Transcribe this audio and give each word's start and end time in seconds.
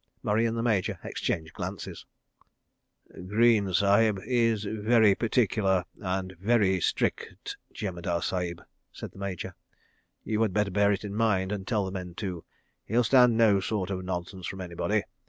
Murray 0.23 0.47
and 0.47 0.57
the 0.57 0.63
Major 0.63 0.97
exchanged 1.03 1.53
glances. 1.53 2.07
"Greene 3.27 3.71
Sahib 3.71 4.19
is 4.25 4.63
very 4.63 5.13
particular 5.13 5.83
and 6.01 6.35
very 6.39 6.79
strict, 6.81 7.55
Jemadar 7.71 8.23
Sahib," 8.23 8.63
said 8.91 9.11
the 9.11 9.19
Major. 9.19 9.53
"You 10.23 10.41
had 10.41 10.53
better 10.53 10.71
bear 10.71 10.91
it 10.91 11.03
in 11.05 11.13
mind, 11.13 11.51
and 11.51 11.67
tell 11.67 11.85
the 11.85 11.91
men 11.91 12.15
too. 12.15 12.43
He'll 12.83 13.03
stand 13.03 13.37
no 13.37 13.59
sort 13.59 13.91
of 13.91 14.03
nonsense 14.03 14.47
from 14.47 14.59
anybody. 14.61 15.03